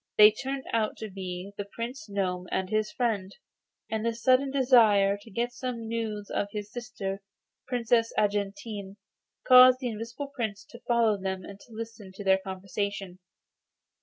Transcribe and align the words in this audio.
They 0.17 0.31
turned 0.31 0.65
out 0.73 0.97
to 0.97 1.11
be 1.11 1.53
the 1.57 1.65
Prince 1.73 2.09
Gnome 2.09 2.47
and 2.51 2.71
his 2.71 2.91
friend, 2.91 3.31
and 3.87 4.03
the 4.03 4.15
sudden 4.15 4.49
desire 4.49 5.15
to 5.21 5.29
get 5.29 5.53
some 5.53 5.87
news 5.87 6.31
of 6.31 6.47
his 6.49 6.71
sister, 6.71 7.21
Princess 7.67 8.11
Argentine, 8.17 8.97
caused 9.47 9.77
the 9.79 9.89
Invisible 9.89 10.29
Prince 10.33 10.65
to 10.71 10.81
follow 10.87 11.19
them 11.21 11.43
and 11.43 11.59
to 11.59 11.71
listen 11.73 12.11
to 12.13 12.23
their 12.23 12.39
conversation. 12.39 13.19